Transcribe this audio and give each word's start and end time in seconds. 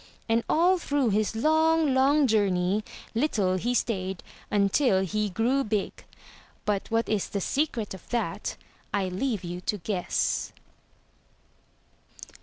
And 0.27 0.43
all 0.49 0.79
through 0.79 1.11
his 1.11 1.35
long, 1.35 1.93
long 1.93 2.25
journey 2.25 2.83
little 3.13 3.57
he 3.57 3.75
stayed 3.75 4.23
until 4.49 5.01
he 5.01 5.29
grew 5.29 5.63
big. 5.63 6.03
But 6.65 6.89
what 6.89 7.07
is 7.07 7.29
the 7.29 7.39
secret 7.39 7.93
of 7.93 8.09
that 8.09 8.57
I 8.91 9.09
leave 9.09 9.43
you 9.43 9.61
to 9.61 9.77
guess. 9.77 10.53